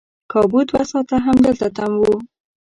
[0.31, 2.13] کابو دوه ساعته همدلته تم وو.